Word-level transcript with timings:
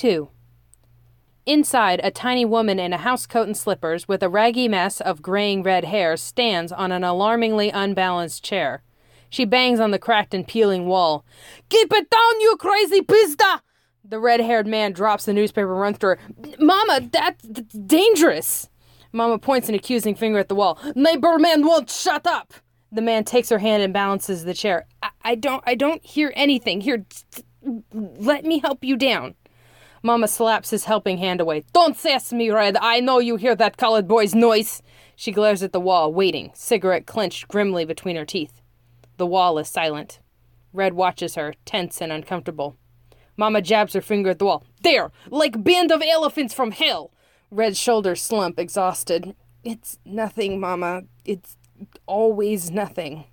2. 0.00 0.30
Inside, 1.44 2.00
a 2.02 2.10
tiny 2.10 2.46
woman 2.46 2.78
in 2.78 2.94
a 2.94 2.98
housecoat 2.98 3.44
and 3.44 3.54
slippers 3.54 4.08
with 4.08 4.22
a 4.22 4.30
raggy 4.30 4.66
mess 4.66 4.98
of 4.98 5.20
graying 5.20 5.62
red 5.62 5.84
hair 5.84 6.16
stands 6.16 6.72
on 6.72 6.90
an 6.90 7.04
alarmingly 7.04 7.68
unbalanced 7.68 8.42
chair. 8.42 8.82
She 9.28 9.44
bangs 9.44 9.78
on 9.78 9.90
the 9.90 9.98
cracked 9.98 10.32
and 10.32 10.48
peeling 10.48 10.86
wall. 10.86 11.26
Keep 11.68 11.92
it 11.92 12.08
down, 12.08 12.40
you 12.40 12.56
crazy 12.56 13.02
pista! 13.02 13.60
The 14.02 14.18
red 14.18 14.40
haired 14.40 14.66
man 14.66 14.92
drops 14.92 15.26
the 15.26 15.34
newspaper 15.34 15.72
and 15.72 15.80
runs 15.82 15.98
to 15.98 16.06
her. 16.06 16.18
Mama, 16.58 17.06
that's 17.12 17.44
dangerous! 17.44 18.70
Mama 19.12 19.38
points 19.38 19.68
an 19.68 19.74
accusing 19.74 20.14
finger 20.14 20.38
at 20.38 20.48
the 20.48 20.54
wall. 20.54 20.78
Neighbor 20.96 21.38
man 21.38 21.66
won't 21.66 21.90
shut 21.90 22.26
up! 22.26 22.54
The 22.90 23.02
man 23.02 23.24
takes 23.24 23.50
her 23.50 23.58
hand 23.58 23.82
and 23.82 23.92
balances 23.92 24.44
the 24.44 24.54
chair. 24.54 24.86
I, 25.02 25.10
I 25.22 25.34
don't 25.34 25.62
I 25.66 25.74
don't 25.74 26.02
hear 26.02 26.32
anything. 26.34 26.80
Here, 26.80 27.04
let 27.92 28.46
me 28.46 28.60
help 28.60 28.82
you 28.82 28.96
down. 28.96 29.34
Mama 30.02 30.28
slaps 30.28 30.70
his 30.70 30.84
helping 30.84 31.18
hand 31.18 31.40
away. 31.40 31.62
Don't 31.72 31.96
sass 31.96 32.32
me, 32.32 32.50
Red. 32.50 32.76
I 32.80 33.00
know 33.00 33.18
you 33.18 33.36
hear 33.36 33.54
that 33.56 33.76
colored 33.76 34.08
boy's 34.08 34.34
noise. 34.34 34.82
She 35.14 35.30
glares 35.30 35.62
at 35.62 35.72
the 35.72 35.80
wall, 35.80 36.12
waiting, 36.12 36.52
cigarette 36.54 37.06
clenched 37.06 37.48
grimly 37.48 37.84
between 37.84 38.16
her 38.16 38.24
teeth. 38.24 38.62
The 39.18 39.26
wall 39.26 39.58
is 39.58 39.68
silent. 39.68 40.20
Red 40.72 40.94
watches 40.94 41.34
her, 41.34 41.52
tense 41.66 42.00
and 42.00 42.10
uncomfortable. 42.10 42.76
Mama 43.36 43.60
jabs 43.60 43.92
her 43.92 44.00
finger 44.00 44.30
at 44.30 44.38
the 44.38 44.46
wall. 44.46 44.64
There! 44.82 45.12
Like 45.28 45.62
band 45.62 45.90
of 45.90 46.02
elephants 46.02 46.54
from 46.54 46.70
hell! 46.70 47.12
Red's 47.50 47.78
shoulders 47.78 48.22
slump, 48.22 48.58
exhausted. 48.58 49.34
It's 49.62 49.98
nothing, 50.06 50.60
Mama. 50.60 51.02
It's 51.26 51.58
always 52.06 52.70
nothing. 52.70 53.24